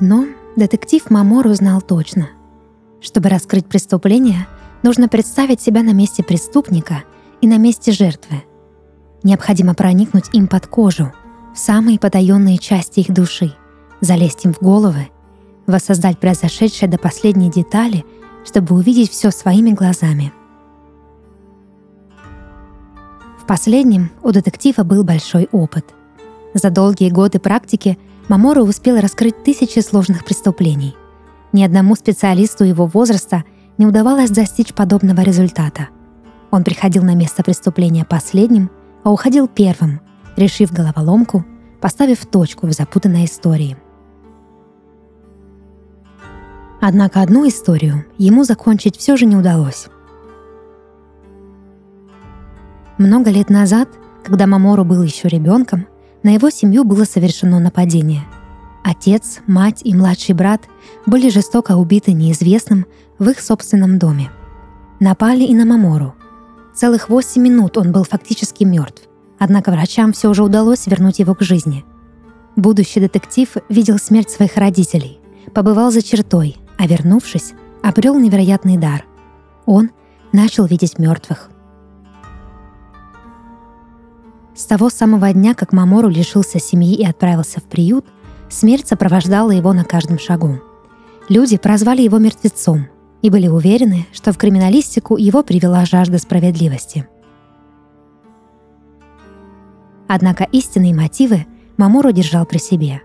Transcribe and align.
Одно 0.00 0.26
детектив 0.54 1.10
Мамору 1.10 1.52
знал 1.54 1.80
точно. 1.80 2.28
Чтобы 3.00 3.30
раскрыть 3.30 3.66
преступление, 3.66 4.46
нужно 4.84 5.08
представить 5.08 5.60
себя 5.60 5.82
на 5.82 5.92
месте 5.92 6.22
преступника 6.22 7.02
и 7.40 7.48
на 7.48 7.58
месте 7.58 7.90
жертвы. 7.90 8.44
Необходимо 9.24 9.74
проникнуть 9.74 10.32
им 10.32 10.46
под 10.46 10.68
кожу, 10.68 11.12
в 11.52 11.58
самые 11.58 11.98
потаенные 11.98 12.58
части 12.58 13.00
их 13.00 13.12
души, 13.12 13.56
залезть 14.00 14.44
им 14.44 14.54
в 14.54 14.60
головы, 14.60 15.08
воссоздать 15.66 16.20
произошедшее 16.20 16.88
до 16.88 16.98
последней 16.98 17.50
детали, 17.50 18.04
чтобы 18.44 18.76
увидеть 18.76 19.10
все 19.10 19.32
своими 19.32 19.72
глазами. 19.72 20.32
В 23.42 23.46
последнем 23.48 24.12
у 24.22 24.30
детектива 24.30 24.84
был 24.84 25.02
большой 25.02 25.48
опыт. 25.50 25.86
За 26.54 26.70
долгие 26.70 27.10
годы 27.10 27.40
практики 27.40 27.98
Мамору 28.28 28.62
успел 28.64 29.00
раскрыть 29.00 29.42
тысячи 29.42 29.78
сложных 29.78 30.24
преступлений. 30.24 30.94
Ни 31.52 31.64
одному 31.64 31.94
специалисту 31.96 32.64
его 32.64 32.86
возраста 32.86 33.44
не 33.78 33.86
удавалось 33.86 34.30
достичь 34.30 34.74
подобного 34.74 35.22
результата. 35.22 35.88
Он 36.50 36.62
приходил 36.62 37.02
на 37.02 37.14
место 37.14 37.42
преступления 37.42 38.04
последним, 38.04 38.70
а 39.02 39.10
уходил 39.10 39.48
первым, 39.48 40.00
решив 40.36 40.72
головоломку, 40.72 41.44
поставив 41.80 42.26
точку 42.26 42.66
в 42.66 42.72
запутанной 42.72 43.24
истории. 43.24 43.78
Однако 46.80 47.22
одну 47.22 47.48
историю 47.48 48.04
ему 48.18 48.44
закончить 48.44 48.96
все 48.96 49.16
же 49.16 49.24
не 49.24 49.36
удалось. 49.36 49.88
Много 52.98 53.30
лет 53.30 53.48
назад, 53.48 53.88
когда 54.22 54.46
Мамору 54.46 54.84
был 54.84 55.02
еще 55.02 55.28
ребенком, 55.28 55.86
на 56.22 56.30
его 56.30 56.50
семью 56.50 56.84
было 56.84 57.04
совершено 57.04 57.58
нападение. 57.60 58.24
Отец, 58.84 59.40
мать 59.46 59.80
и 59.84 59.94
младший 59.94 60.34
брат 60.34 60.62
были 61.06 61.28
жестоко 61.28 61.76
убиты 61.76 62.12
неизвестным 62.12 62.86
в 63.18 63.28
их 63.28 63.40
собственном 63.40 63.98
доме. 63.98 64.30
Напали 65.00 65.44
и 65.44 65.54
на 65.54 65.64
Мамору. 65.64 66.14
Целых 66.74 67.08
восемь 67.08 67.42
минут 67.42 67.76
он 67.76 67.92
был 67.92 68.04
фактически 68.04 68.64
мертв, 68.64 69.02
однако 69.38 69.70
врачам 69.70 70.12
все 70.12 70.32
же 70.32 70.42
удалось 70.42 70.86
вернуть 70.86 71.18
его 71.18 71.34
к 71.34 71.42
жизни. 71.42 71.84
Будущий 72.56 73.00
детектив 73.00 73.48
видел 73.68 73.98
смерть 73.98 74.30
своих 74.30 74.56
родителей, 74.56 75.20
побывал 75.54 75.90
за 75.90 76.02
чертой, 76.02 76.56
а 76.76 76.86
вернувшись, 76.86 77.52
обрел 77.82 78.18
невероятный 78.18 78.76
дар. 78.76 79.04
Он 79.66 79.90
начал 80.32 80.66
видеть 80.66 80.98
мертвых– 80.98 81.50
С 84.58 84.64
того 84.64 84.90
самого 84.90 85.32
дня, 85.32 85.54
как 85.54 85.72
Мамору 85.72 86.08
лишился 86.08 86.58
семьи 86.58 86.92
и 86.96 87.06
отправился 87.06 87.60
в 87.60 87.62
приют, 87.62 88.04
смерть 88.50 88.88
сопровождала 88.88 89.52
его 89.52 89.72
на 89.72 89.84
каждом 89.84 90.18
шагу. 90.18 90.60
Люди 91.28 91.56
прозвали 91.56 92.02
его 92.02 92.18
мертвецом 92.18 92.88
и 93.22 93.30
были 93.30 93.46
уверены, 93.46 94.08
что 94.12 94.32
в 94.32 94.36
криминалистику 94.36 95.16
его 95.16 95.44
привела 95.44 95.84
жажда 95.84 96.18
справедливости. 96.18 97.06
Однако 100.08 100.42
истинные 100.50 100.92
мотивы 100.92 101.46
Мамору 101.76 102.10
держал 102.10 102.44
при 102.44 102.58
себе. 102.58 103.02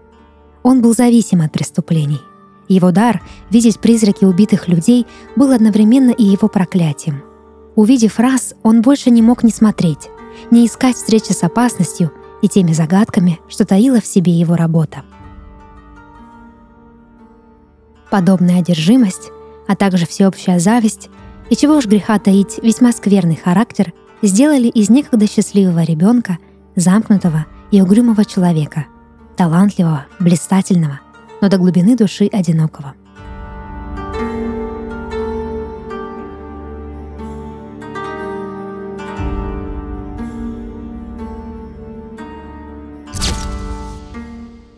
Он 0.63 0.81
был 0.81 0.95
зависим 0.95 1.41
от 1.41 1.51
преступлений. 1.51 2.21
Его 2.67 2.89
дар 2.89 3.21
видеть 3.51 3.79
призраки 3.79 4.25
убитых 4.25 4.67
людей 4.67 5.05
был 5.35 5.51
одновременно 5.51 6.11
и 6.11 6.23
его 6.23 6.47
проклятием. 6.47 7.21
Увидев 7.75 8.17
раз, 8.17 8.55
он 8.63 8.81
больше 8.81 9.11
не 9.11 9.21
мог 9.21 9.43
не 9.43 9.51
смотреть, 9.51 10.09
не 10.51 10.65
искать 10.65 10.95
встречи 10.95 11.31
с 11.31 11.43
опасностью 11.43 12.11
и 12.41 12.47
теми 12.47 12.73
загадками, 12.73 13.39
что 13.47 13.65
таила 13.65 14.01
в 14.01 14.05
себе 14.05 14.31
его 14.33 14.55
работа. 14.55 15.03
Подобная 18.11 18.59
одержимость, 18.59 19.31
а 19.67 19.75
также 19.75 20.05
всеобщая 20.05 20.59
зависть 20.59 21.09
и 21.49 21.55
чего 21.55 21.77
уж 21.77 21.85
греха 21.85 22.19
таить 22.19 22.59
весьма 22.61 22.91
скверный 22.91 23.35
характер 23.35 23.93
сделали 24.21 24.67
из 24.67 24.89
некогда 24.89 25.27
счастливого 25.27 25.83
ребенка 25.83 26.37
замкнутого 26.75 27.45
и 27.71 27.81
угрюмого 27.81 28.25
человека, 28.25 28.85
талантливого, 29.35 30.05
блистательного, 30.19 31.01
но 31.41 31.49
до 31.49 31.57
глубины 31.57 31.95
души 31.95 32.29
одинокого– 32.31 32.93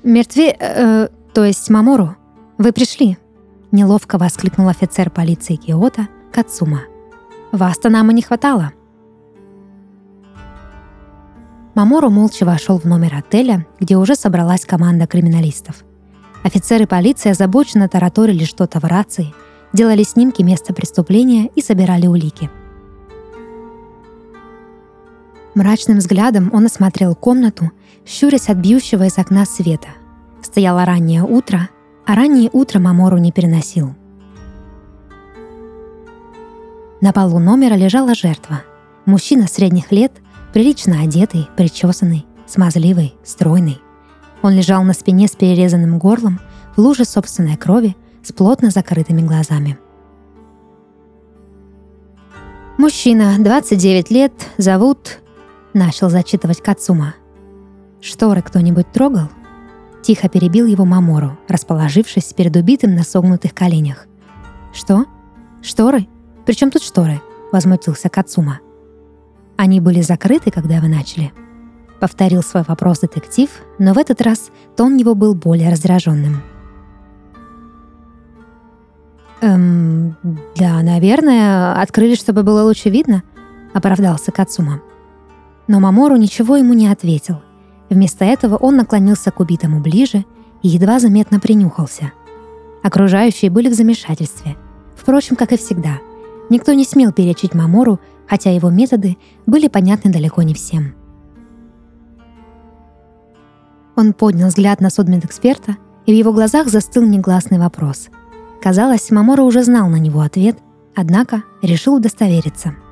«Мертве... 0.06 0.56
Э, 0.60 1.08
то 1.34 1.44
есть 1.44 1.68
Мамору, 1.72 2.16
вы 2.60 2.72
пришли?» 2.72 3.18
Неловко 3.72 4.20
воскликнул 4.20 4.68
офицер 4.68 5.10
полиции 5.10 5.56
Киота 5.56 6.08
Кацума. 6.32 6.82
«Вас-то 7.52 7.90
нам 7.90 8.12
и 8.12 8.14
не 8.14 8.22
хватало». 8.22 8.72
Мамору 11.74 12.12
молча 12.12 12.46
вошел 12.46 12.78
в 12.78 12.86
номер 12.86 13.16
отеля, 13.16 13.66
где 13.80 13.98
уже 13.98 14.14
собралась 14.14 14.64
команда 14.64 15.08
криминалистов. 15.08 15.84
Офицеры 16.44 16.86
полиции 16.86 17.32
озабоченно 17.32 17.90
тараторили 17.90 18.44
что-то 18.44 18.80
в 18.80 18.84
рации, 18.84 19.34
делали 19.74 20.04
снимки 20.04 20.44
места 20.44 20.72
преступления 20.72 21.50
и 21.56 21.62
собирали 21.64 22.06
улики. 22.06 22.52
Мрачным 25.56 25.98
взглядом 25.98 26.52
он 26.54 26.68
осмотрел 26.68 27.16
комнату, 27.16 27.72
щурясь 28.06 28.50
от 28.50 28.58
бьющего 28.58 29.04
из 29.08 29.18
окна 29.18 29.46
света– 29.46 29.90
Стояло 30.46 30.86
раннее 30.86 31.24
утро, 31.24 31.70
а 32.06 32.14
раннее 32.14 32.52
утро 32.54 32.80
Мамору 32.80 33.18
не 33.18 33.32
переносил. 33.32 33.96
На 37.02 37.12
полу 37.14 37.40
номера 37.40 37.74
лежала 37.74 38.14
жертва. 38.14 38.62
Мужчина 39.08 39.48
средних 39.48 39.92
лет, 39.92 40.12
прилично 40.54 41.02
одетый, 41.02 41.50
причесанный, 41.58 42.28
смазливый, 42.46 43.16
стройный. 43.24 43.82
Он 44.44 44.54
лежал 44.54 44.84
на 44.84 44.94
спине 44.94 45.28
с 45.28 45.32
перерезанным 45.32 45.98
горлом, 45.98 46.40
в 46.76 46.80
луже 46.80 47.06
собственной 47.06 47.58
крови, 47.58 47.96
с 48.22 48.32
плотно 48.32 48.70
закрытыми 48.70 49.22
глазами. 49.22 49.80
«Мужчина, 52.78 53.36
29 53.40 54.12
лет, 54.12 54.32
зовут...»— 54.60 55.22
начал 55.74 56.12
зачитывать 56.12 56.62
Кацума. 56.62 57.16
«Шторы 58.06 58.44
кто-нибудь 58.44 58.92
трогал?» 58.92 59.30
Тихо 60.04 60.30
перебил 60.30 60.68
его 60.68 60.86
Мамору, 60.86 61.40
расположившись 61.48 62.34
перед 62.34 62.56
убитым 62.56 62.94
на 62.94 63.02
согнутых 63.02 63.56
коленях. 63.56 64.06
«Что? 64.74 65.06
Шторы? 65.64 66.08
Причем 66.46 66.70
тут 66.70 66.84
шторы?»— 66.84 67.20
возмутился 67.52 68.10
Кацума. 68.10 68.60
«Они 69.58 69.80
были 69.80 70.02
закрыты, 70.02 70.52
когда 70.52 70.82
вы 70.82 70.88
начали?» 70.88 71.34
Повторил 72.00 72.44
свой 72.44 72.62
вопрос 72.68 73.00
детектив, 73.00 73.50
но 73.80 73.94
в 73.94 73.98
этот 73.98 74.22
раз 74.22 74.52
тон 74.78 74.98
его 74.98 75.16
был 75.16 75.34
более 75.34 75.72
раздраженным. 75.72 76.44
«Эм, 79.42 80.16
да, 80.56 80.80
наверное, 80.84 81.82
открыли, 81.82 82.14
чтобы 82.14 82.44
было 82.44 82.62
лучше 82.62 82.92
видно»,— 82.92 83.24
оправдался 83.74 84.32
Кацума. 84.32 84.82
Но 85.68 85.80
Мамору 85.80 86.18
ничего 86.18 86.58
ему 86.58 86.76
не 86.76 86.88
ответил, 86.88 87.42
Вместо 87.96 88.26
этого 88.26 88.58
он 88.58 88.76
наклонился 88.76 89.32
к 89.32 89.40
убитому 89.40 89.80
ближе 89.80 90.26
и 90.62 90.68
едва 90.68 91.00
заметно 91.00 91.40
принюхался. 91.40 92.12
Окружающие 92.84 93.50
были 93.50 93.70
в 93.70 93.74
замешательстве. 93.74 94.58
Впрочем, 94.98 95.38
как 95.38 95.54
и 95.54 95.58
всегда. 95.58 96.00
Никто 96.50 96.74
не 96.74 96.84
смел 96.84 97.14
перечить 97.14 97.54
Мамору, 97.54 98.02
хотя 98.28 98.52
его 98.52 98.70
методы 98.70 99.16
были 99.46 99.70
понятны 99.70 100.12
далеко 100.12 100.42
не 100.42 100.54
всем. 100.54 100.94
Он 103.96 104.12
поднял 104.12 104.50
взгляд 104.50 104.82
на 104.82 104.90
судмедэксперта, 104.90 105.78
и 106.06 106.12
в 106.12 106.16
его 106.18 106.34
глазах 106.34 106.68
застыл 106.68 107.04
негласный 107.04 107.60
вопрос. 107.60 108.10
Казалось, 108.62 109.10
Мамора 109.10 109.44
уже 109.44 109.64
знал 109.64 109.88
на 109.88 110.00
него 110.00 110.20
ответ, 110.20 110.58
однако 110.96 111.44
решил 111.62 111.96
удостовериться– 111.96 112.76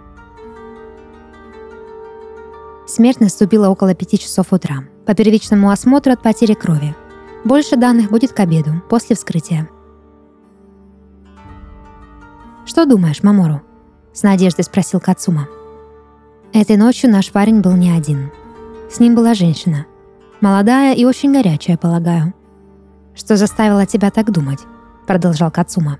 Смерть 2.85 3.21
наступила 3.21 3.69
около 3.69 3.95
пяти 3.95 4.19
часов 4.19 4.51
утра. 4.51 4.83
По 5.05 5.13
первичному 5.13 5.69
осмотру 5.69 6.13
от 6.13 6.21
потери 6.21 6.53
крови. 6.53 6.95
Больше 7.43 7.75
данных 7.75 8.09
будет 8.09 8.31
к 8.31 8.39
обеду, 8.39 8.81
после 8.89 9.15
вскрытия. 9.15 9.69
«Что 12.65 12.85
думаешь, 12.85 13.21
Мамору?»— 13.23 13.61
с 14.13 14.23
надеждой 14.23 14.63
спросил 14.63 15.01
Кацума. 15.01 15.47
Этой 16.53 16.77
ночью 16.77 17.09
наш 17.09 17.31
парень 17.31 17.59
был 17.61 17.73
не 17.73 17.91
один. 17.91 18.31
С 18.89 18.99
ним 18.99 19.15
была 19.15 19.33
женщина. 19.33 19.85
Молодая 20.39 20.93
и 20.93 21.03
очень 21.03 21.33
горячая, 21.33 21.77
полагаю. 21.77 22.33
«Что 23.15 23.35
заставило 23.35 23.85
тебя 23.85 24.09
так 24.11 24.31
думать?»— 24.31 24.59
продолжал 25.07 25.51
Кацума. 25.51 25.99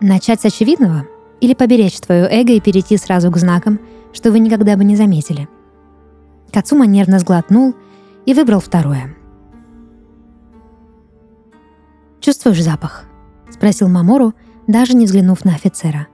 «Начать 0.00 0.40
с 0.40 0.44
очевидного? 0.44 1.06
Или 1.40 1.54
поберечь 1.54 2.00
твое 2.00 2.28
эго 2.30 2.52
и 2.52 2.60
перейти 2.60 2.96
сразу 2.96 3.30
к 3.30 3.36
знакам, 3.38 3.80
что 4.12 4.30
вы 4.30 4.38
никогда 4.38 4.76
бы 4.76 4.84
не 4.84 4.96
заметили?» 4.96 5.48
Кацума 6.52 6.86
нервно 6.86 7.18
сглотнул 7.18 7.74
и 8.26 8.34
выбрал 8.34 8.60
второе. 8.60 9.14
«Чувствуешь 12.20 12.62
запах?»— 12.62 13.04
спросил 13.50 13.88
Мамору, 13.88 14.34
даже 14.66 14.94
не 14.94 15.06
взглянув 15.06 15.44
на 15.44 15.54
офицера. 15.54 16.06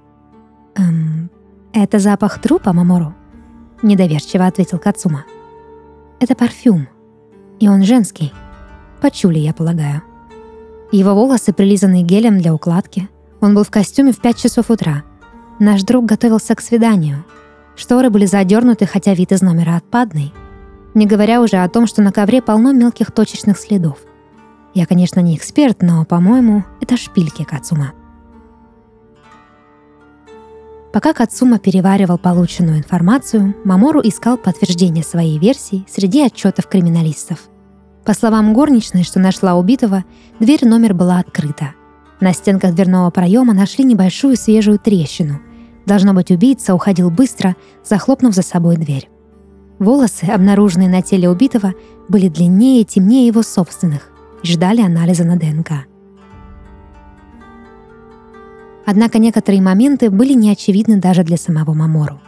«Эм, 0.74 1.30
это 1.72 1.98
запах 1.98 2.40
трупа, 2.40 2.72
Мамору?»— 2.72 3.14
недоверчиво 3.82 4.46
ответил 4.46 4.78
Кацума. 4.78 5.24
«Это 6.18 6.34
парфюм, 6.34 6.88
и 7.60 7.68
он 7.68 7.82
женский. 7.84 8.32
Почули, 9.02 9.38
я 9.38 9.52
полагаю». 9.52 10.02
Его 10.90 11.14
волосы 11.14 11.52
прилизаны 11.52 12.02
гелем 12.02 12.38
для 12.38 12.54
укладки. 12.54 13.10
Он 13.40 13.54
был 13.54 13.62
в 13.62 13.70
костюме 13.70 14.12
в 14.12 14.20
5 14.20 14.36
часов 14.36 14.70
утра. 14.70 15.04
Наш 15.58 15.82
друг 15.82 16.06
готовился 16.06 16.54
к 16.54 16.62
свиданию. 16.62 17.24
Шторы 17.76 18.08
были 18.08 18.24
задернуты, 18.24 18.86
хотя 18.86 19.12
вид 19.12 19.32
из 19.32 19.42
номера 19.42 19.76
отпадный. 19.76 20.32
Не 20.94 21.06
говоря 21.06 21.40
уже 21.40 21.56
о 21.56 21.68
том, 21.68 21.86
что 21.86 22.02
на 22.02 22.12
ковре 22.12 22.42
полно 22.42 22.72
мелких 22.72 23.12
точечных 23.12 23.58
следов. 23.58 23.98
Я, 24.74 24.86
конечно, 24.86 25.20
не 25.20 25.36
эксперт, 25.36 25.82
но, 25.82 26.04
по-моему, 26.04 26.64
это 26.80 26.96
шпильки 26.96 27.44
Кацума. 27.44 27.92
Пока 30.92 31.12
Кацума 31.12 31.58
переваривал 31.58 32.18
полученную 32.18 32.78
информацию, 32.78 33.54
Мамору 33.64 34.00
искал 34.02 34.36
подтверждение 34.36 35.04
своей 35.04 35.38
версии 35.38 35.84
среди 35.88 36.22
отчетов 36.22 36.66
криминалистов– 36.66 37.48
по 38.08 38.14
словам 38.14 38.54
горничной, 38.54 39.04
что 39.04 39.20
нашла 39.20 39.56
убитого, 39.56 40.02
дверь 40.40 40.66
номер 40.66 40.94
была 40.94 41.18
открыта. 41.18 41.74
На 42.20 42.32
стенках 42.32 42.74
дверного 42.74 43.10
проема 43.10 43.52
нашли 43.52 43.84
небольшую 43.84 44.38
свежую 44.38 44.78
трещину. 44.78 45.40
Должно 45.84 46.14
быть, 46.14 46.30
убийца 46.30 46.74
уходил 46.74 47.10
быстро, 47.10 47.54
захлопнув 47.84 48.32
за 48.32 48.40
собой 48.40 48.78
дверь. 48.78 49.10
Волосы, 49.78 50.24
обнаруженные 50.24 50.88
на 50.88 51.02
теле 51.02 51.28
убитого, 51.28 51.74
были 52.08 52.28
длиннее 52.28 52.82
и 52.82 52.84
темнее 52.84 53.26
его 53.26 53.42
собственных 53.42 54.10
и 54.42 54.46
ждали 54.46 54.80
анализа 54.80 55.24
на 55.24 55.36
ДНК. 55.36 55.86
Однако 58.86 59.18
некоторые 59.18 59.60
моменты 59.60 60.10
были 60.10 60.32
неочевидны 60.32 60.96
даже 60.96 61.22
для 61.22 61.36
самого 61.36 61.74
Мамору. 61.74 62.20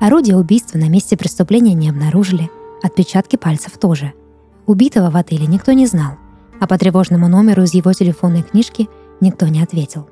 Орудие 0.00 0.36
убийства 0.36 0.78
на 0.78 0.88
месте 0.88 1.16
преступления 1.16 1.74
не 1.74 1.90
обнаружили, 1.90 2.50
отпечатки 2.82 3.36
пальцев 3.36 3.78
тоже– 3.78 4.12
Убитого 4.68 5.08
в 5.10 5.16
отеле 5.16 5.46
никто 5.46 5.72
не 5.72 5.86
знал, 5.86 6.18
а 6.60 6.66
по 6.66 6.76
тревожному 6.76 7.26
номеру 7.26 7.62
из 7.62 7.72
его 7.72 7.94
телефонной 7.94 8.42
книжки 8.42 8.86
никто 9.18 9.48
не 9.48 9.62
ответил. 9.62 10.10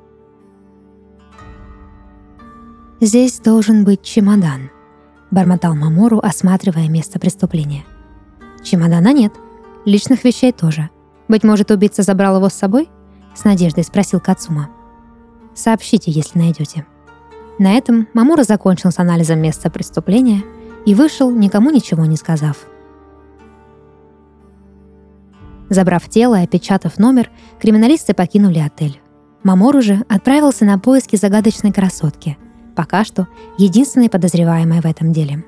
«Здесь 3.03 3.39
должен 3.39 3.85
быть 3.85 4.00
чемодан»,— 4.00 4.71
бормотал 5.37 5.77
Мамору, 5.77 6.19
осматривая 6.19 6.88
место 6.88 7.21
преступления. 7.21 7.85
«Чемодана 8.65 9.12
нет. 9.12 9.33
Личных 9.85 10.25
вещей 10.25 10.50
тоже. 10.50 10.91
Быть 11.29 11.44
может, 11.44 11.71
убийца 11.71 12.03
забрал 12.03 12.38
его 12.38 12.49
с 12.49 12.55
собой?»— 12.55 12.88
с 13.35 13.44
надеждой 13.44 13.85
спросил 13.85 14.19
Кацума. 14.19 14.71
«Сообщите, 15.55 16.11
если 16.11 16.38
найдете». 16.38 16.87
На 17.59 17.75
этом 17.75 18.09
Мамура 18.15 18.43
закончил 18.43 18.91
с 18.91 18.99
анализом 18.99 19.38
места 19.41 19.71
преступления 19.71 20.43
и 20.87 20.94
вышел, 20.94 21.31
никому 21.31 21.71
ничего 21.71 22.05
не 22.06 22.17
сказав— 22.17 22.56
Забрав 25.69 26.09
тело 26.09 26.41
и 26.41 26.44
опечатав 26.44 26.99
номер, 26.99 27.31
криминалисты 27.61 28.15
покинули 28.15 28.59
отель. 28.61 29.00
Мамор 29.43 29.77
уже 29.77 30.05
отправился 30.09 30.65
на 30.65 30.79
поиски 30.79 31.17
загадочной 31.17 31.73
красотки, 31.73 32.39
пока 32.76 33.05
что 33.05 33.26
единственной 33.58 34.08
подозреваемой 34.08 34.81
в 34.81 34.87
этом 34.87 35.12
деле. 35.12 35.43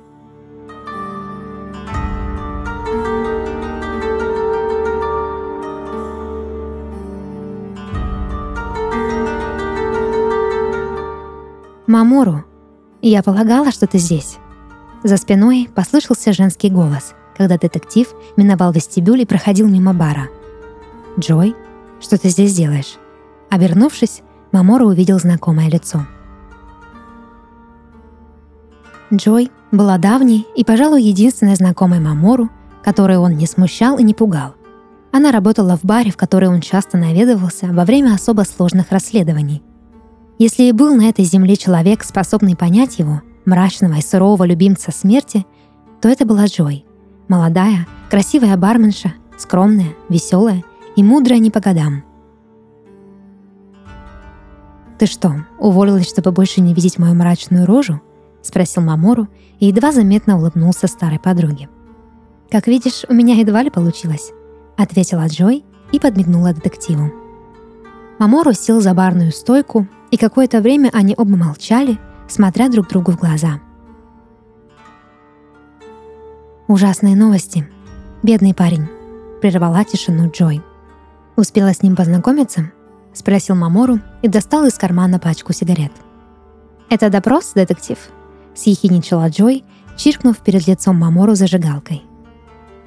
«Мамору, 11.86 12.44
я 13.00 13.22
полагала, 13.22 13.70
что 13.72 13.86
ты 13.86 13.98
здесь». 13.98 14.38
За 15.04 15.16
спиной 15.16 15.70
послышался 15.74 16.32
женский 16.32 16.70
голос, 16.70 17.14
когда 17.36 17.56
детектив 17.56 18.08
миновал 18.36 18.72
вестибюль 18.72 19.22
и 19.22 19.26
проходил 19.26 19.68
мимо 19.68 19.94
бара. 19.94 20.28
«Джой, 21.18 21.54
что 22.00 22.18
ты 22.18 22.28
здесь 22.28 22.54
делаешь?» 22.54 22.98
Обернувшись, 23.48 24.22
Мамора 24.52 24.84
увидел 24.84 25.18
знакомое 25.18 25.70
лицо. 25.70 26.06
Джой 29.12 29.50
была 29.72 29.96
давней 29.98 30.46
и, 30.54 30.64
пожалуй, 30.64 31.02
единственной 31.02 31.54
знакомой 31.54 32.00
Мамору, 32.00 32.50
которую 32.82 33.20
он 33.20 33.36
не 33.36 33.46
смущал 33.46 33.98
и 33.98 34.02
не 34.02 34.14
пугал. 34.14 34.54
Она 35.12 35.32
работала 35.32 35.76
в 35.76 35.84
баре, 35.84 36.10
в 36.10 36.16
который 36.16 36.48
он 36.48 36.60
часто 36.60 36.98
наведывался 36.98 37.66
во 37.66 37.84
время 37.84 38.14
особо 38.14 38.42
сложных 38.42 38.92
расследований. 38.92 39.62
Если 40.38 40.64
и 40.64 40.72
был 40.72 40.94
на 40.94 41.08
этой 41.08 41.24
земле 41.24 41.56
человек, 41.56 42.04
способный 42.04 42.54
понять 42.54 42.98
его, 42.98 43.22
мрачного 43.44 43.94
и 43.94 44.02
сурового 44.02 44.44
любимца 44.44 44.92
смерти, 44.92 45.46
то 46.00 46.08
это 46.08 46.26
была 46.26 46.44
Джой. 46.46 46.84
Молодая, 47.28 47.86
красивая 48.10 48.56
барменша, 48.56 49.14
скромная, 49.38 49.94
веселая 50.08 50.62
и 50.96 51.02
мудрая 51.02 51.38
не 51.38 51.50
по 51.50 51.60
годам. 51.60 52.04
«Ты 54.98 55.06
что, 55.06 55.44
уволилась, 55.58 56.08
чтобы 56.08 56.32
больше 56.32 56.60
не 56.60 56.74
видеть 56.74 56.98
мою 56.98 57.14
мрачную 57.14 57.66
рожу?»— 57.66 58.00
спросил 58.48 58.82
Мамору 58.82 59.28
и 59.60 59.66
едва 59.66 59.92
заметно 59.92 60.36
улыбнулся 60.36 60.86
старой 60.86 61.20
подруге. 61.20 61.68
«Как 62.50 62.66
видишь, 62.66 63.04
у 63.08 63.14
меня 63.14 63.34
едва 63.36 63.62
ли 63.62 63.70
получилось»,— 63.70 64.32
ответила 64.76 65.26
Джой 65.28 65.64
и 65.92 66.00
подмигнула 66.00 66.52
детективу. 66.52 67.12
Мамору 68.18 68.52
сел 68.52 68.80
за 68.80 68.94
барную 68.94 69.30
стойку, 69.30 69.86
и 70.10 70.16
какое-то 70.16 70.60
время 70.60 70.90
они 70.92 71.14
оба 71.16 71.36
молчали, 71.36 71.98
смотря 72.28 72.68
друг 72.68 72.88
другу 72.88 73.12
в 73.12 73.18
глаза— 73.18 73.60
Ужасные 76.68 77.16
новости. 77.16 77.66
Бедный 78.22 78.52
парень. 78.52 78.86
Прервала 79.40 79.84
тишину 79.84 80.30
Джой. 80.30 80.60
Успела 81.34 81.72
с 81.72 81.82
ним 81.82 81.96
познакомиться? 81.96 82.70
Спросил 83.14 83.56
Мамору 83.56 84.00
и 84.20 84.28
достал 84.28 84.66
из 84.66 84.74
кармана 84.74 85.18
пачку 85.18 85.54
сигарет. 85.54 85.92
«Это 86.90 87.08
допрос, 87.08 87.52
детектив?» 87.54 87.96
Съехиничала 88.58 89.28
Джой, 89.28 89.64
чиркнув 89.96 90.38
перед 90.38 90.66
лицом 90.66 90.96
Мамору 90.96 91.36
зажигалкой. 91.36 92.02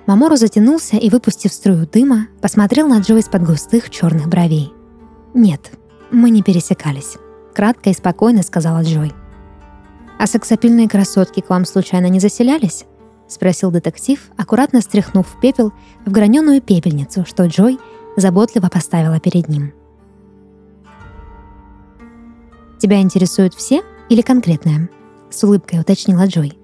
Мамору 0.05 0.35
затянулся 0.35 0.97
и, 0.97 1.09
выпустив 1.09 1.53
струю 1.53 1.87
дыма, 1.87 2.27
посмотрел 2.41 2.89
на 2.89 2.99
Джой 2.99 3.21
из-под 3.21 3.43
густых 3.43 3.89
черных 3.89 4.27
бровей. 4.27 4.73
«Нет, 5.33 5.71
мы 6.11 6.29
не 6.29 6.43
пересекались»,— 6.43 7.15
кратко 7.55 7.89
и 7.89 7.93
спокойно 7.93 8.43
сказала 8.43 8.83
Джой. 8.83 9.13
«А 10.19 10.27
сексапильные 10.27 10.89
красотки 10.89 11.39
к 11.39 11.49
вам 11.49 11.63
случайно 11.63 12.07
не 12.07 12.19
заселялись?»— 12.19 12.83
спросил 13.29 13.71
детектив, 13.71 14.19
аккуратно 14.35 14.81
стряхнув 14.81 15.39
пепел 15.41 15.71
в 16.05 16.11
граненую 16.11 16.61
пепельницу, 16.61 17.25
что 17.25 17.45
Джой 17.45 17.79
заботливо 18.17 18.67
поставила 18.67 19.21
перед 19.21 19.47
ним. 19.47 19.71
«Тебя 22.77 22.99
интересуют 22.99 23.53
все 23.53 23.83
или 24.09 24.21
конкретное?»— 24.21 24.89
с 25.31 25.43
улыбкой 25.43 25.79
уточнила 25.79 26.27
Джой. 26.27 26.57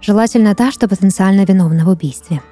«Желательно 0.00 0.54
та, 0.54 0.70
что 0.72 0.88
потенциально 0.88 1.44
виновна 1.44 1.84
в 1.84 1.88
убийстве». 1.88 2.42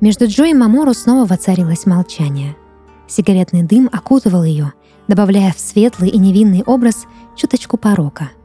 Между 0.00 0.26
Джой 0.26 0.50
и 0.50 0.54
Мамору 0.54 0.92
снова 0.92 1.26
воцарилось 1.26 1.86
молчание. 1.86 2.56
Сигаретный 3.08 3.62
дым 3.62 3.88
окутывал 3.90 4.44
ее, 4.44 4.72
добавляя 5.08 5.52
в 5.52 5.58
светлый 5.58 6.10
и 6.10 6.18
невинный 6.18 6.62
образ 6.64 7.06
чуточку 7.34 7.78
порока— 7.78 8.30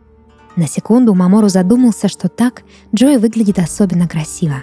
на 0.56 0.68
секунду 0.68 1.14
Мамору 1.14 1.48
задумался, 1.48 2.08
что 2.08 2.28
так 2.28 2.64
Джой 2.94 3.18
выглядит 3.18 3.58
особенно 3.60 4.08
красиво. 4.08 4.56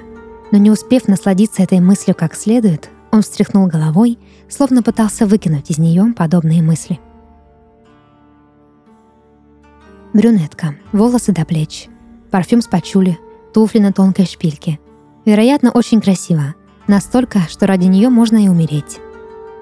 Но 0.53 0.59
не 0.59 0.71
успев 0.71 1.09
насладиться 1.09 1.63
этой 1.63 1.81
мыслью 1.81 2.15
как 2.15 2.35
следует, 2.35 2.91
он 3.11 3.23
встряхнул 3.23 3.67
головой, 3.67 4.19
словно 4.49 4.83
пытался 4.83 5.27
выкинуть 5.27 5.71
из 5.71 5.79
нее 5.79 6.13
подобные 6.17 6.63
мысли. 6.63 7.01
Брюнетка, 10.19 10.75
волосы 10.91 11.31
до 11.31 11.45
плеч, 11.45 11.87
парфюм 12.33 12.61
с 12.61 12.67
пачули, 12.67 13.17
туфли 13.55 13.79
на 13.79 13.93
тонкой 13.93 14.27
шпильке. 14.27 14.81
Вероятно, 15.25 15.71
очень 15.71 16.01
красиво, 16.01 16.57
настолько, 16.89 17.43
что 17.49 17.69
ради 17.69 17.85
нее 17.85 18.09
можно 18.09 18.45
и 18.45 18.49
умереть. 18.49 18.99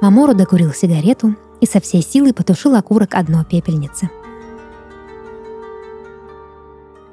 Мамору 0.00 0.34
докурил 0.34 0.72
сигарету 0.72 1.36
и 1.60 1.66
со 1.66 1.78
всей 1.78 2.00
силы 2.00 2.32
потушил 2.32 2.74
окурок 2.74 3.14
одной 3.14 3.44
пепельницы– 3.44 4.08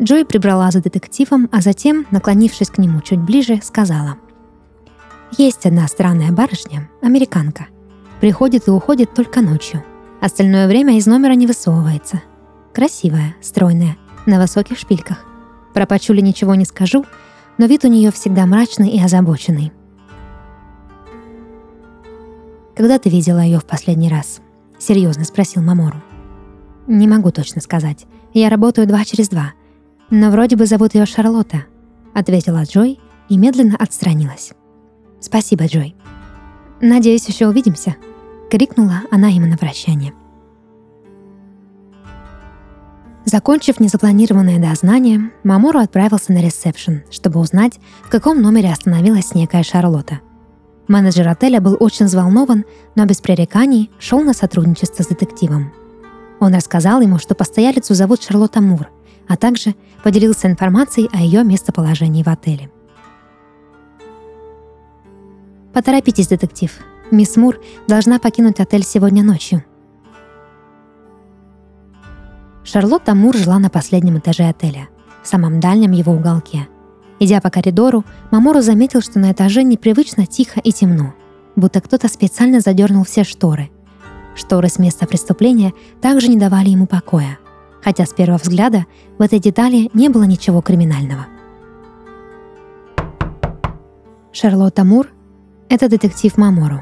Джой 0.02 0.26
прибрала 0.26 0.72
за 0.72 0.82
детективом, 0.82 1.50
а 1.52 1.62
затем, 1.62 2.08
наклонившись 2.12 2.70
к 2.70 2.78
нему 2.78 3.02
чуть 3.02 3.20
ближе, 3.20 3.62
сказала. 3.62 4.16
«Есть 5.38 5.66
одна 5.66 5.88
странная 5.88 6.32
барышня, 6.32 6.90
американка. 7.02 7.68
Приходит 8.20 8.68
и 8.68 8.72
уходит 8.72 9.14
только 9.14 9.42
ночью. 9.42 9.84
Остальное 10.20 10.68
время 10.68 10.98
из 10.98 11.08
номера 11.08 11.34
не 11.34 11.48
высовывается. 11.48 12.22
Красивая, 12.74 13.36
стройная, 13.42 13.98
на 14.26 14.40
высоких 14.40 14.78
шпильках. 14.78 15.26
Про 15.74 15.86
Пачули 15.86 16.22
ничего 16.22 16.56
не 16.56 16.66
скажу, 16.66 17.06
но 17.58 17.66
вид 17.66 17.86
у 17.86 17.88
нее 17.88 18.12
всегда 18.12 18.46
мрачный 18.46 18.90
и 18.90 19.02
озабоченный. 19.02 19.72
когда 22.76 23.00
ты 23.00 23.10
видела 23.10 23.40
ее 23.40 23.60
в 23.60 23.66
последний 23.66 24.10
раз?»— 24.10 24.42
серьезно 24.80 25.26
спросил 25.26 25.62
Мамору. 25.62 26.02
«Не 26.88 27.08
могу 27.08 27.32
точно 27.32 27.62
сказать. 27.62 28.06
Я 28.34 28.50
работаю 28.50 28.88
два 28.88 29.06
через 29.06 29.30
два. 29.30 29.54
Но 30.10 30.30
вроде 30.32 30.56
бы 30.56 30.66
зовут 30.66 30.96
ее 30.96 31.06
Шарлотта»,— 31.06 31.66
ответила 32.14 32.64
Джой 32.64 33.00
и 33.30 33.38
медленно 33.38 33.76
отстранилась. 33.78 34.54
«Спасибо, 35.20 35.66
Джой. 35.66 35.96
Надеюсь, 36.82 37.28
еще 37.28 37.48
увидимся»,— 37.48 37.96
крикнула 38.52 39.02
она 39.12 39.30
ему 39.30 39.48
на 39.48 39.58
прощание. 39.58 40.14
Закончив 43.34 43.80
незапланированное 43.80 44.60
дознание, 44.60 45.32
Мамору 45.44 45.80
отправился 45.80 46.32
на 46.32 46.38
ресепшн, 46.38 47.02
чтобы 47.10 47.40
узнать, 47.40 47.80
в 48.04 48.12
каком 48.12 48.40
номере 48.40 48.72
остановилась 48.72 49.34
некая 49.34 49.64
Шарлотта. 49.64 50.20
Менеджер 50.88 51.28
отеля 51.28 51.60
был 51.60 51.76
очень 51.80 52.06
взволнован, 52.06 52.64
но 52.94 53.06
без 53.06 53.22
пререканий 53.22 53.90
шел 53.98 54.22
на 54.22 54.34
сотрудничество 54.34 55.02
с 55.02 55.08
детективом. 55.08 55.74
Он 56.40 56.54
рассказал 56.54 57.02
ему, 57.02 57.18
что 57.18 57.34
постоялицу 57.34 57.96
зовут 57.96 58.22
Шарлотта 58.22 58.62
Мур, 58.62 58.90
а 59.28 59.36
также 59.36 59.74
поделился 60.04 60.48
информацией 60.48 61.10
о 61.12 61.18
ее 61.18 61.44
местоположении 61.44 62.22
в 62.22 62.28
отеле. 62.28 62.70
«Поторопитесь, 65.74 66.28
детектив. 66.28 66.72
Мисс 67.10 67.36
Мур 67.36 67.60
должна 67.88 68.20
покинуть 68.20 68.60
отель 68.60 68.84
сегодня 68.84 69.24
ночью», 69.24 69.64
Шарлотта 72.64 73.14
Мур 73.14 73.36
жила 73.36 73.60
на 73.60 73.70
последнем 73.70 74.18
этаже 74.20 74.48
отеля, 74.48 74.88
в 75.22 75.28
самом 75.28 75.60
дальнем 75.60 75.92
его 75.92 76.14
уголке. 76.14 76.68
Идя 77.20 77.42
по 77.42 77.50
коридору, 77.50 78.06
Мамору 78.32 78.62
заметил, 78.62 79.02
что 79.02 79.20
на 79.20 79.32
этаже 79.32 79.64
непривычно 79.64 80.26
тихо 80.26 80.60
и 80.60 80.72
темно, 80.72 81.14
будто 81.56 81.82
кто-то 81.82 82.08
специально 82.08 82.60
задернул 82.62 83.04
все 83.04 83.24
шторы. 83.24 83.70
Шторы 84.36 84.70
с 84.70 84.80
места 84.80 85.06
преступления 85.06 85.74
также 86.02 86.28
не 86.28 86.38
давали 86.38 86.70
ему 86.70 86.88
покоя, 86.88 87.38
хотя 87.84 88.06
с 88.06 88.14
первого 88.14 88.40
взгляда 88.40 88.86
в 89.18 89.22
этой 89.22 89.40
детали 89.40 89.90
не 89.94 90.10
было 90.10 90.24
ничего 90.24 90.62
криминального. 90.62 91.28
Шарлотта 94.32 94.84
Мур— 94.84 95.10
это 95.70 95.90
детектив 95.90 96.36
Мамору. 96.38 96.82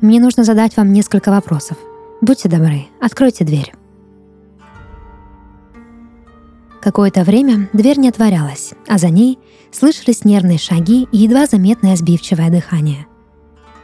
Мне 0.00 0.20
нужно 0.20 0.44
задать 0.44 0.76
вам 0.76 0.92
несколько 0.92 1.30
вопросов. 1.30 1.76
Будьте 2.20 2.48
добры, 2.48 2.86
откройте 3.00 3.44
дверь. 3.44 3.72
Какое-то 6.82 7.22
время 7.22 7.68
дверь 7.72 7.98
не 7.98 8.08
отворялась, 8.08 8.72
а 8.88 8.98
за 8.98 9.08
ней 9.08 9.38
слышались 9.70 10.24
нервные 10.24 10.58
шаги 10.58 11.06
и 11.12 11.18
едва 11.18 11.46
заметное 11.46 11.94
сбивчивое 11.94 12.50
дыхание. 12.50 13.06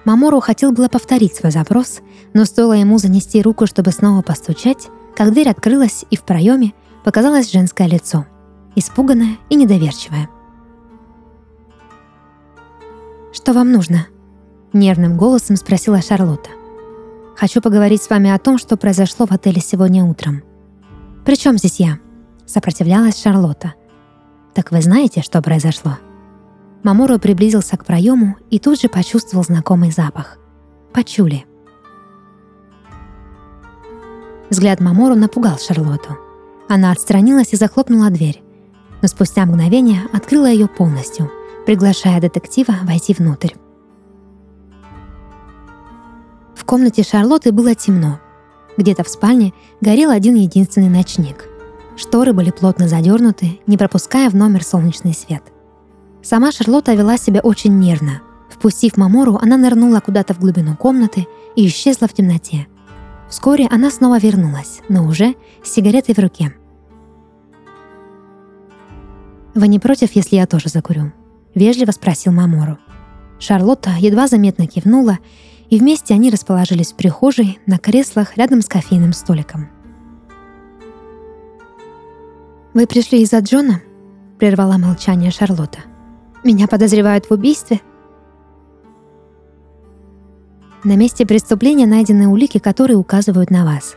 Мамору 0.04 0.40
хотел 0.40 0.72
было 0.72 0.88
повторить 0.88 1.36
свой 1.36 1.52
запрос, 1.52 2.00
но 2.34 2.44
стоило 2.44 2.72
ему 2.72 2.98
занести 2.98 3.40
руку, 3.40 3.66
чтобы 3.66 3.92
снова 3.92 4.22
постучать, 4.22 4.88
как 5.14 5.32
дверь 5.32 5.48
открылась 5.48 6.04
и 6.10 6.16
в 6.16 6.22
проеме 6.22 6.72
показалось 7.04 7.52
женское 7.52 7.86
лицо, 7.86 8.26
испуганное 8.74 9.36
и 9.48 9.54
недоверчивое. 9.54 10.28
«Что 13.32 13.52
вам 13.52 13.70
нужно?»— 13.70 14.08
нервным 14.72 15.16
голосом 15.16 15.54
спросила 15.54 16.02
Шарлотта. 16.02 16.50
«Хочу 17.36 17.60
поговорить 17.60 18.02
с 18.02 18.10
вами 18.10 18.30
о 18.30 18.38
том, 18.38 18.58
что 18.58 18.76
произошло 18.76 19.26
в 19.26 19.30
отеле 19.30 19.60
сегодня 19.60 20.04
утром. 20.04 20.42
При 21.24 21.36
чем 21.36 21.58
здесь 21.58 21.78
я?» 21.78 22.00
Сопротивлялась 22.48 23.20
Шарлотта. 23.20 23.74
«Так 24.54 24.72
вы 24.72 24.82
знаете, 24.82 25.20
что 25.22 25.40
произошло?» 25.42 25.98
Мамору 26.82 27.18
приблизился 27.18 27.76
к 27.76 27.84
проему 27.84 28.36
и 28.50 28.58
тут 28.58 28.80
же 28.80 28.88
почувствовал 28.88 29.44
знакомый 29.44 29.90
запах. 29.90 30.38
Почули. 30.92 31.44
Взгляд 34.48 34.80
Мамору 34.80 35.14
напугал 35.14 35.58
Шарлотту. 35.58 36.16
Она 36.68 36.92
отстранилась 36.92 37.52
и 37.52 37.56
захлопнула 37.56 38.10
дверь, 38.10 38.42
но 39.02 39.08
спустя 39.08 39.44
мгновение 39.44 40.02
открыла 40.12 40.46
ее 40.46 40.66
полностью, 40.66 41.30
приглашая 41.66 42.20
детектива 42.20 42.74
войти 42.84 43.14
внутрь. 43.14 43.54
В 46.54 46.64
комнате 46.64 47.02
Шарлотты 47.02 47.52
было 47.52 47.74
темно. 47.74 48.20
Где-то 48.76 49.02
в 49.02 49.08
спальне 49.08 49.52
горел 49.80 50.10
один 50.10 50.34
единственный 50.34 50.88
ночник— 50.88 51.44
Шторы 51.98 52.32
были 52.32 52.50
плотно 52.52 52.86
задернуты, 52.86 53.58
не 53.66 53.76
пропуская 53.76 54.30
в 54.30 54.36
номер 54.36 54.62
солнечный 54.62 55.12
свет. 55.12 55.42
Сама 56.22 56.52
Шарлотта 56.52 56.94
вела 56.94 57.18
себя 57.18 57.40
очень 57.40 57.76
нервно. 57.76 58.22
Впустив 58.48 58.96
Мамору, 58.96 59.36
она 59.42 59.56
нырнула 59.56 59.98
куда-то 59.98 60.32
в 60.32 60.38
глубину 60.38 60.76
комнаты 60.76 61.26
и 61.56 61.66
исчезла 61.66 62.06
в 62.06 62.12
темноте. 62.12 62.68
Вскоре 63.28 63.66
она 63.68 63.90
снова 63.90 64.18
вернулась, 64.20 64.80
но 64.88 65.06
уже 65.06 65.34
с 65.64 65.72
сигаретой 65.72 66.14
в 66.14 66.18
руке. 66.18 66.54
«Вы 69.54 69.66
не 69.66 69.80
против, 69.80 70.12
если 70.12 70.36
я 70.36 70.46
тоже 70.46 70.68
закурю?»— 70.68 71.12
вежливо 71.56 71.90
спросил 71.90 72.30
Мамору. 72.32 72.78
Шарлотта 73.40 73.90
едва 73.98 74.28
заметно 74.28 74.68
кивнула, 74.68 75.18
и 75.68 75.80
вместе 75.80 76.14
они 76.14 76.30
расположились 76.30 76.92
в 76.92 76.96
прихожей 76.96 77.58
на 77.66 77.78
креслах 77.78 78.36
рядом 78.36 78.62
с 78.62 78.66
кофейным 78.66 79.12
столиком. 79.12 79.68
«Вы 82.74 82.86
пришли 82.86 83.22
из-за 83.22 83.38
Джона?»— 83.38 83.80
прервала 84.38 84.78
молчание 84.78 85.30
Шарлотта. 85.30 85.80
«Меня 86.44 86.66
подозревают 86.68 87.26
в 87.26 87.32
убийстве?» 87.32 87.80
На 90.84 90.96
месте 90.96 91.26
преступления 91.26 91.86
найдены 91.86 92.28
улики, 92.28 92.58
которые 92.58 92.96
указывают 92.96 93.50
на 93.50 93.64
вас. 93.64 93.96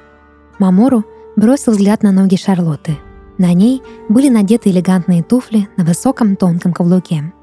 Мамору 0.57 1.05
бросил 1.35 1.73
взгляд 1.73 2.01
на 2.01 2.11
ноги 2.11 2.37
Шарлотты. 2.37 2.97
На 3.37 3.53
ней 3.53 3.83
были 4.09 4.29
надеты 4.29 4.69
элегантные 4.69 5.21
туфли 5.21 5.67
на 5.77 5.83
высоком 5.83 6.35
тонком 6.35 6.73
каблуке. 6.73 7.33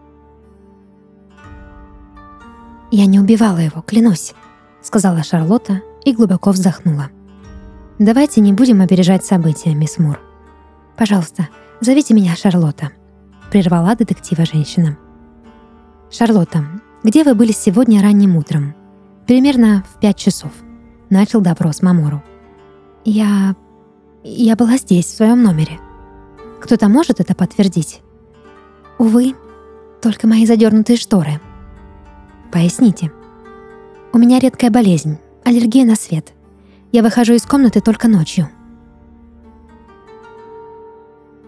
«Я 2.91 3.07
не 3.07 3.21
убивала 3.21 3.59
его, 3.59 3.83
клянусь»,— 3.83 4.35
сказала 4.83 5.23
Шарлотта 5.23 5.83
и 6.05 6.15
глубоко 6.15 6.51
вздохнула. 6.51 7.11
«Давайте 7.99 8.41
не 8.41 8.53
будем 8.53 8.81
опережать 8.81 9.25
события, 9.25 9.75
мисс 9.75 9.99
Мур. 9.99 10.19
«Пожалуйста, 10.99 11.49
зовите 11.81 12.13
меня 12.13 12.35
Шарлотта»,— 12.35 12.91
прервала 13.53 13.95
детектива 13.95 14.45
женщина. 14.45 14.99
«Шарлотта, 16.11 16.65
где 17.05 17.23
вы 17.23 17.37
были 17.37 17.53
сегодня 17.53 18.03
ранним 18.03 18.37
утром?» 18.37 18.75
«Примерно 19.25 19.85
в 19.89 20.01
пять 20.01 20.17
часов»,— 20.17 20.51
начал 21.11 21.41
допрос 21.41 21.83
Мамору. 21.83 22.23
«Я... 23.05 23.55
я 24.25 24.57
была 24.57 24.77
здесь, 24.77 25.07
в 25.07 25.17
своем 25.17 25.43
номере. 25.45 25.79
Кто-то 26.61 26.89
может 26.89 27.21
это 27.21 27.35
подтвердить?» 27.37 28.01
«Увы, 28.99 29.35
только 30.03 30.27
мои 30.27 30.47
задернутые 30.47 30.97
шторы». 30.97 31.41
«Поясните». 32.51 33.13
«У 34.13 34.19
меня 34.19 34.41
редкая 34.41 34.71
болезнь, 34.71 35.19
аллергия 35.45 35.85
на 35.85 35.95
свет. 35.95 36.33
Я 36.91 37.05
выхожу 37.05 37.35
из 37.35 37.43
комнаты 37.43 37.81
только 37.81 38.09
ночью», 38.09 38.49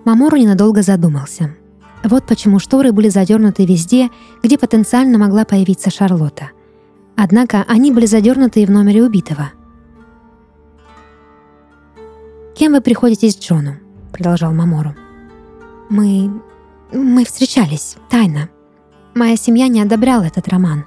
Мамору 0.04 0.36
ненадолго 0.36 0.82
задумался. 0.82 1.54
Вот 2.02 2.24
почему 2.26 2.58
шторы 2.58 2.92
были 2.92 3.08
задернуты 3.08 3.66
везде, 3.66 4.08
где 4.42 4.56
потенциально 4.56 5.18
могла 5.18 5.44
появиться 5.44 5.90
Шарлотта. 5.90 6.50
Однако 7.16 7.64
они 7.68 7.92
были 7.92 8.06
задернуты 8.06 8.62
и 8.62 8.66
в 8.66 8.70
номере 8.70 9.02
убитого. 9.04 9.52
«Кем 12.54 12.72
вы 12.72 12.80
приходите 12.80 13.28
с 13.28 13.38
Джону?»— 13.38 13.76
продолжал 14.12 14.52
Мамору. 14.54 14.94
«Мы... 15.90 16.30
мы 16.92 17.24
встречались, 17.24 17.96
тайно. 18.08 18.48
Моя 19.14 19.36
семья 19.36 19.68
не 19.68 19.82
одобряла 19.82 20.22
этот 20.22 20.48
роман». 20.48 20.86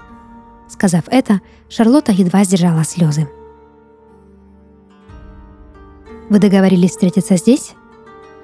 Сказав 0.67 1.03
это, 1.07 1.41
Шарлотта 1.69 2.11
едва 2.11 2.43
сдержала 2.43 2.83
слезы. 2.83 3.29
«Вы 6.29 6.39
договорились 6.39 6.91
встретиться 6.91 7.37
здесь?» 7.37 7.75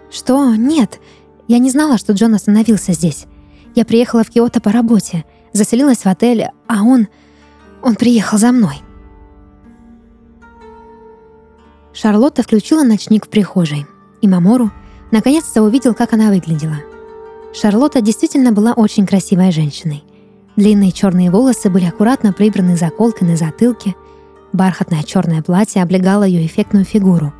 «Что? 0.10 0.56
Нет. 0.56 1.00
Я 1.48 1.60
не 1.60 1.70
знала, 1.70 1.98
что 1.98 2.13
Джон 2.13 2.34
остановился 2.36 2.94
здесь. 2.94 3.25
Я 3.75 3.86
приехала 3.86 4.24
в 4.24 4.30
Киото 4.30 4.62
по 4.62 4.72
работе, 4.72 5.25
заселилась 5.54 6.00
в 6.00 6.08
отель, 6.08 6.48
а 6.68 6.84
он... 6.84 7.08
он 7.82 7.96
приехал 7.96 8.38
за 8.38 8.51
мной». 8.51 8.82
Шарлотта 11.94 12.44
включила 12.44 12.84
ночник 12.84 13.25
в 13.25 13.30
прихожей, 13.30 13.86
и 14.22 14.28
Мамору 14.28 14.72
наконец-то 15.12 15.62
увидел, 15.62 15.94
как 15.94 16.13
она 16.13 16.30
выглядела. 16.30 16.78
Шарлотта 17.54 18.01
действительно 18.01 18.51
была 18.51 18.74
очень 18.74 19.06
красивой 19.06 19.51
женщиной. 19.51 20.04
Длинные 20.56 20.92
черные 20.92 21.32
волосы 21.32 21.70
были 21.70 21.86
аккуратно 21.86 22.32
прибраны 22.32 22.78
заколкой 22.78 23.24
на 23.28 23.36
затылке, 23.36 23.96
бархатное 24.54 25.04
черное 25.04 25.42
платье 25.42 25.82
облегало 25.82 26.24
ее 26.24 26.46
эффектную 26.46 26.86
фигуру, 26.86 27.34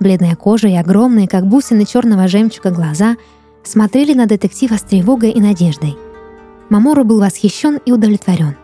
Бледная 0.00 0.34
кожа 0.34 0.66
и 0.66 0.74
огромные, 0.74 1.28
как 1.28 1.46
бусины 1.46 1.84
черного 1.84 2.26
жемчуга, 2.26 2.70
глаза 2.70 3.16
смотрели 3.62 4.14
на 4.14 4.26
детектива 4.26 4.76
с 4.76 4.82
тревогой 4.82 5.30
и 5.30 5.40
надеждой. 5.40 5.96
Мамору 6.70 7.04
был 7.04 7.20
восхищен 7.20 7.78
и 7.84 7.92
удовлетворен. 7.92 8.56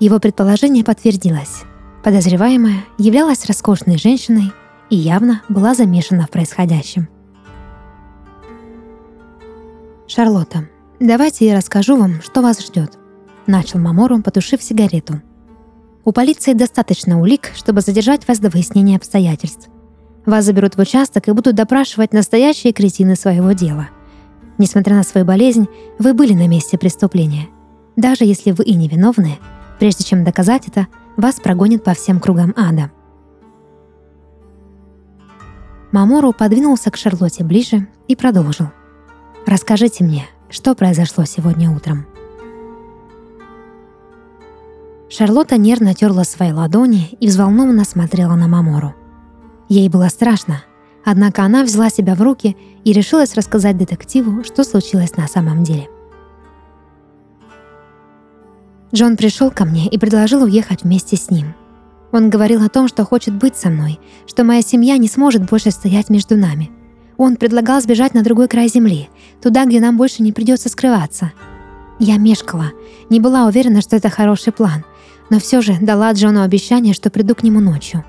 Его 0.00 0.18
предположение 0.18 0.82
подтвердилось. 0.82 1.62
Подозреваемая 2.02 2.84
являлась 2.98 3.46
роскошной 3.46 3.96
женщиной 3.96 4.52
и 4.90 4.96
явно 4.96 5.42
была 5.48 5.74
замешана 5.74 6.26
в 6.26 6.30
происходящем. 6.30 7.08
«Шарлотта, 10.08 10.68
давайте 10.98 11.46
я 11.46 11.56
расскажу 11.56 11.96
вам, 11.96 12.20
что 12.22 12.42
вас 12.42 12.60
ждет»,— 12.60 12.98
начал 13.46 13.78
Мамору, 13.78 14.20
потушив 14.20 14.60
сигарету. 14.60 15.22
«У 16.04 16.10
полиции 16.10 16.54
достаточно 16.54 17.20
улик, 17.20 17.52
чтобы 17.54 17.82
задержать 17.82 18.26
вас 18.26 18.40
до 18.40 18.50
выяснения 18.50 18.96
обстоятельств. 18.96 19.68
Вас 20.24 20.44
заберут 20.44 20.76
в 20.76 20.80
участок 20.80 21.28
и 21.28 21.32
будут 21.32 21.56
допрашивать 21.56 22.12
настоящие 22.12 22.72
кретины 22.72 23.16
своего 23.16 23.52
дела. 23.52 23.88
Несмотря 24.58 24.94
на 24.94 25.02
свою 25.02 25.26
болезнь, 25.26 25.66
вы 25.98 26.14
были 26.14 26.34
на 26.34 26.46
месте 26.46 26.78
преступления. 26.78 27.48
Даже 27.96 28.24
если 28.24 28.52
вы 28.52 28.64
и 28.64 28.74
невиновны, 28.74 29.38
прежде 29.78 30.04
чем 30.04 30.22
доказать 30.22 30.68
это, 30.68 30.86
вас 31.16 31.40
прогонят 31.40 31.82
по 31.82 31.94
всем 31.94 32.20
кругам 32.20 32.54
ада. 32.56 32.90
Мамору 35.90 36.32
подвинулся 36.32 36.90
к 36.90 36.96
Шарлотте 36.96 37.44
ближе 37.44 37.88
и 38.08 38.16
продолжил. 38.16 38.68
«Расскажите 39.46 40.04
мне, 40.04 40.26
что 40.48 40.74
произошло 40.74 41.24
сегодня 41.24 41.70
утром?» 41.70 42.06
Шарлотта 45.10 45.58
нервно 45.58 45.92
терла 45.94 46.24
свои 46.24 46.52
ладони 46.52 47.08
и 47.20 47.26
взволнованно 47.26 47.84
смотрела 47.84 48.34
на 48.36 48.48
Мамору. 48.48 48.94
Ей 49.72 49.88
было 49.88 50.08
страшно, 50.08 50.62
однако 51.02 51.44
она 51.44 51.64
взяла 51.64 51.88
себя 51.88 52.14
в 52.14 52.20
руки 52.20 52.58
и 52.84 52.92
решилась 52.92 53.34
рассказать 53.34 53.78
детективу, 53.78 54.44
что 54.44 54.64
случилось 54.64 55.16
на 55.16 55.26
самом 55.26 55.64
деле. 55.64 55.88
Джон 58.94 59.16
пришел 59.16 59.50
ко 59.50 59.64
мне 59.64 59.88
и 59.88 59.96
предложил 59.96 60.42
уехать 60.42 60.82
вместе 60.82 61.16
с 61.16 61.30
ним. 61.30 61.54
Он 62.12 62.28
говорил 62.28 62.62
о 62.62 62.68
том, 62.68 62.86
что 62.86 63.06
хочет 63.06 63.32
быть 63.32 63.56
со 63.56 63.70
мной, 63.70 63.98
что 64.26 64.44
моя 64.44 64.60
семья 64.60 64.98
не 64.98 65.08
сможет 65.08 65.48
больше 65.48 65.70
стоять 65.70 66.10
между 66.10 66.36
нами. 66.36 66.70
Он 67.16 67.36
предлагал 67.36 67.80
сбежать 67.80 68.12
на 68.12 68.22
другой 68.22 68.48
край 68.48 68.68
земли, 68.68 69.08
туда, 69.40 69.64
где 69.64 69.80
нам 69.80 69.96
больше 69.96 70.22
не 70.22 70.32
придется 70.32 70.68
скрываться. 70.68 71.32
Я 71.98 72.18
мешкала, 72.18 72.72
не 73.08 73.20
была 73.20 73.46
уверена, 73.46 73.80
что 73.80 73.96
это 73.96 74.10
хороший 74.10 74.52
план, 74.52 74.84
но 75.30 75.40
все 75.40 75.62
же 75.62 75.78
дала 75.80 76.12
Джону 76.12 76.42
обещание, 76.42 76.92
что 76.92 77.08
приду 77.08 77.34
к 77.34 77.42
нему 77.42 77.60
ночью. 77.60 78.04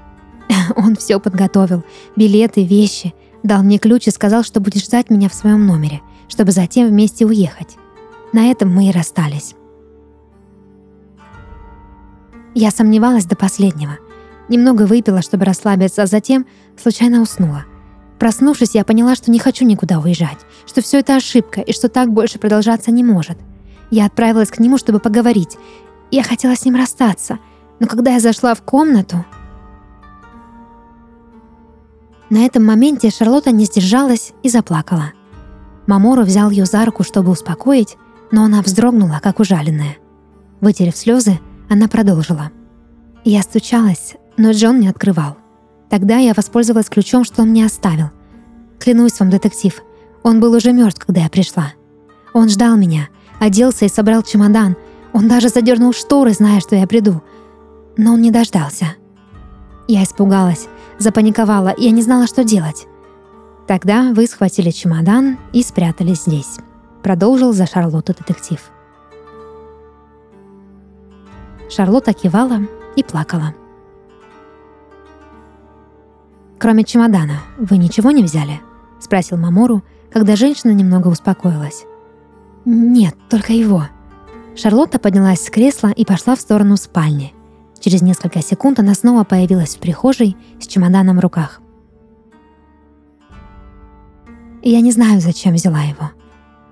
Он 0.76 0.96
все 0.96 1.20
подготовил, 1.20 1.84
билеты, 2.16 2.66
вещи, 2.66 3.14
дал 3.44 3.64
мне 3.64 3.78
ключ 3.78 4.08
и 4.08 4.12
сказал, 4.12 4.44
что 4.44 4.60
будет 4.60 4.84
ждать 4.84 5.10
меня 5.10 5.30
в 5.30 5.34
своем 5.34 5.66
номере, 5.66 6.02
чтобы 6.28 6.52
затем 6.52 6.88
вместе 6.88 7.26
уехать. 7.26 7.78
На 8.32 8.50
этом 8.50 8.74
мы 8.74 8.90
и 8.90 8.92
расстались. 8.92 9.56
Я 12.56 12.72
сомневалась 12.72 13.26
до 13.26 13.36
последнего. 13.36 13.98
Немного 14.50 14.84
выпила, 14.84 15.22
чтобы 15.22 15.46
расслабиться, 15.46 16.04
а 16.04 16.08
затем 16.08 16.46
случайно 16.82 17.22
уснула. 17.22 17.66
Проснувшись, 18.20 18.76
я 18.76 18.86
поняла, 18.86 19.16
что 19.16 19.32
не 19.32 19.40
хочу 19.40 19.66
никуда 19.66 20.00
уезжать, 20.00 20.38
что 20.66 20.82
все 20.82 21.00
это 21.00 21.16
ошибка 21.16 21.62
и 21.62 21.74
что 21.74 21.90
так 21.90 22.12
больше 22.12 22.40
продолжаться 22.40 22.92
не 22.92 23.04
может. 23.04 23.38
Я 23.90 24.06
отправилась 24.06 24.50
к 24.50 24.60
нему, 24.60 24.78
чтобы 24.78 25.00
поговорить. 25.00 25.58
Я 26.12 26.24
хотела 26.24 26.56
с 26.56 26.64
ним 26.64 26.76
расстаться, 26.76 27.40
но 27.80 27.88
когда 27.88 28.14
я 28.14 28.20
зашла 28.20 28.54
в 28.54 28.62
комнату... 28.62 29.26
На 32.34 32.48
этом 32.48 32.66
моменте 32.66 33.12
Шарлотта 33.12 33.52
не 33.52 33.66
сдержалась 33.66 34.34
и 34.42 34.50
заплакала. 34.50 35.14
Мамору 35.86 36.24
взял 36.24 36.50
ее 36.50 36.66
за 36.66 36.84
руку, 36.84 37.04
чтобы 37.04 37.30
успокоить, 37.30 37.96
но 38.32 38.44
она 38.44 38.64
вздрогнула, 38.64 39.20
как 39.22 39.40
ужаленная. 39.40 39.98
Вытерев 40.60 40.98
слезы, 40.98 41.40
она 41.70 41.88
продолжила. 41.88 42.50
Я 43.24 43.44
стучалась, 43.44 44.16
но 44.36 44.50
Джон 44.50 44.80
не 44.80 44.88
открывал. 44.88 45.38
Тогда 45.92 46.18
я 46.18 46.34
воспользовалась 46.34 46.90
ключом, 46.90 47.24
что 47.24 47.44
он 47.44 47.50
мне 47.50 47.68
оставил. 47.68 48.10
Клянусь 48.80 49.20
вам, 49.20 49.30
детектив, 49.30 49.84
он 50.24 50.40
был 50.40 50.56
уже 50.56 50.74
мертв, 50.74 51.06
когда 51.06 51.22
я 51.22 51.30
пришла. 51.30 51.74
Он 52.34 52.50
ждал 52.50 52.78
меня, 52.78 53.10
оделся 53.40 53.86
и 53.86 53.90
собрал 53.90 54.24
чемодан. 54.24 54.76
Он 55.14 55.28
даже 55.28 55.50
задернул 55.50 55.94
шторы, 55.94 56.34
зная, 56.34 56.62
что 56.62 56.76
я 56.76 56.88
приду. 56.88 57.22
Но 57.96 58.14
он 58.14 58.22
не 58.22 58.32
дождался. 58.32 58.96
Я 59.88 60.02
испугалась, 60.04 60.68
запаниковала, 61.00 61.70
и 61.70 61.86
я 61.86 61.92
не 61.92 62.02
знала, 62.02 62.28
что 62.28 62.44
делать. 62.44 62.88
Тогда 63.68 64.12
вы 64.14 64.28
схватили 64.28 64.72
чемодан 64.72 65.38
и 65.54 65.64
спрятались 65.64 66.24
здесь. 66.24 66.58
Продолжил 67.02 67.54
за 67.54 67.66
Шарлотту 67.66 68.14
детектив. 68.14 68.60
Шарлотта 71.70 72.14
кивала 72.14 72.62
и 72.96 73.04
плакала. 73.04 73.56
«Кроме 76.60 76.84
чемодана, 76.84 77.40
вы 77.58 77.78
ничего 77.78 78.12
не 78.12 78.24
взяли?»— 78.24 78.62
спросил 79.00 79.38
Мамору, 79.38 79.84
когда 80.12 80.36
женщина 80.36 80.72
немного 80.72 81.08
успокоилась. 81.08 81.86
«Нет, 82.64 83.16
только 83.30 83.54
его». 83.54 83.88
Шарлотта 84.56 85.00
поднялась 85.00 85.44
с 85.44 85.50
кресла 85.50 85.88
и 85.88 86.06
пошла 86.06 86.36
в 86.36 86.42
сторону 86.42 86.78
спальни. 86.78 87.34
Через 87.84 88.02
несколько 88.02 88.42
секунд 88.42 88.80
она 88.80 88.94
снова 88.94 89.26
появилась 89.26 89.76
в 89.76 89.80
прихожей 89.80 90.38
с 90.58 90.68
чемоданом 90.68 91.18
в 91.18 91.20
руках. 91.20 91.60
«Я 94.62 94.80
не 94.80 94.94
знаю, 94.94 95.20
зачем 95.20 95.54
взяла 95.54 95.82
его. 95.82 96.12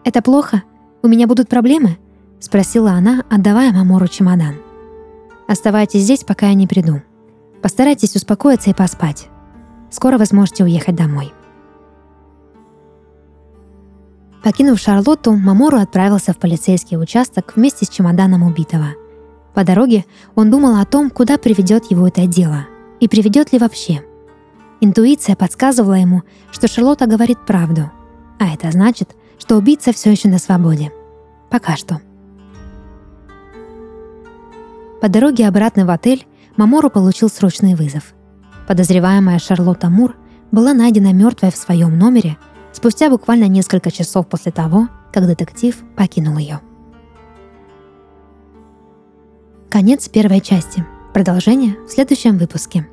Это 0.06 0.22
плохо? 0.22 0.64
У 1.04 1.10
меня 1.10 1.28
будут 1.28 1.50
проблемы?»— 1.50 1.98
спросила 2.40 2.92
она, 2.92 3.26
отдавая 3.30 3.74
Мамору 3.74 4.08
чемодан. 4.08 4.56
Оставайтесь 5.50 6.04
здесь, 6.04 6.24
пока 6.24 6.48
я 6.48 6.54
не 6.54 6.66
приду. 6.66 7.02
Постарайтесь 7.62 8.16
успокоиться 8.16 8.70
и 8.70 8.74
поспать. 8.74 9.28
Скоро 9.90 10.18
вы 10.18 10.26
сможете 10.26 10.64
уехать 10.64 10.96
домой. 10.96 11.34
Покинув 14.46 14.80
Шарлотту, 14.80 15.34
Мамору 15.34 15.78
отправился 15.78 16.32
в 16.32 16.38
полицейский 16.38 16.98
участок 16.98 17.52
вместе 17.58 17.86
с 17.86 17.90
чемоданом 17.90 18.44
убитого. 18.44 18.96
По 19.54 19.64
дороге 19.64 20.06
он 20.36 20.50
думал 20.50 20.80
о 20.80 20.86
том, 20.86 21.10
куда 21.10 21.38
приведет 21.38 21.92
его 21.92 22.08
это 22.08 22.26
дело, 22.26 22.68
и 23.00 23.08
приведет 23.08 23.52
ли 23.52 23.60
вообще. 23.60 24.04
Интуиция 24.80 25.36
подсказывала 25.36 25.96
ему, 25.96 26.24
что 26.52 26.68
Шарлотта 26.68 27.06
говорит 27.06 27.46
правду, 27.46 27.92
а 28.40 28.54
это 28.54 28.72
значит, 28.72 29.16
что 29.38 29.58
убийца 29.58 29.94
все 29.94 30.12
еще 30.12 30.30
на 30.30 30.40
свободе. 30.40 30.92
Пока 31.50 31.76
что. 31.76 32.02
По 35.02 35.10
дороге 35.10 35.48
обратно 35.48 35.86
в 35.86 35.90
отель 35.90 36.26
Мамору 36.58 36.90
получил 36.90 37.30
срочный 37.30 37.76
вызов. 37.76 38.14
Подозреваемая 38.68 39.40
Шарлотта 39.40 39.90
Мур 39.90 40.16
была 40.52 40.74
найдена 40.74 41.12
мертвой 41.12 41.52
в 41.52 41.56
своем 41.56 41.98
номере 41.98 42.38
спустя 42.72 43.10
буквально 43.10 43.48
несколько 43.48 43.92
часов 43.92 44.28
после 44.28 44.52
того, 44.52 44.88
как 45.12 45.28
детектив 45.28 45.76
покинул 45.96 46.38
ее. 46.38 46.62
Конец 49.72 50.10
первой 50.10 50.42
части. 50.42 50.86
Продолжение 51.14 51.78
в 51.88 51.90
следующем 51.90 52.38
выпуске. 52.38 52.90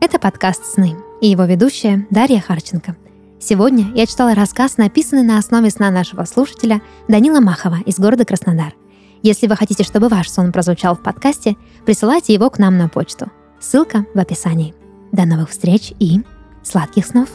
Это 0.00 0.18
подкаст 0.18 0.64
«Сны» 0.64 0.96
и 1.20 1.28
его 1.28 1.44
ведущая 1.44 2.04
Дарья 2.10 2.40
Харченко. 2.40 2.96
Сегодня 3.38 3.92
я 3.94 4.04
читала 4.04 4.34
рассказ, 4.34 4.78
написанный 4.78 5.22
на 5.22 5.38
основе 5.38 5.70
сна 5.70 5.92
нашего 5.92 6.24
слушателя 6.24 6.82
Данила 7.06 7.38
Махова 7.38 7.78
из 7.86 8.00
города 8.00 8.24
Краснодар. 8.24 8.74
Если 9.22 9.46
вы 9.46 9.54
хотите, 9.54 9.84
чтобы 9.84 10.08
ваш 10.08 10.28
сон 10.28 10.50
прозвучал 10.50 10.96
в 10.96 11.04
подкасте, 11.04 11.54
присылайте 11.86 12.34
его 12.34 12.50
к 12.50 12.58
нам 12.58 12.76
на 12.76 12.88
почту. 12.88 13.30
Ссылка 13.60 14.04
в 14.12 14.18
описании. 14.18 14.74
До 15.12 15.24
новых 15.24 15.50
встреч 15.50 15.92
и 15.98 16.20
сладких 16.62 17.06
снов! 17.06 17.28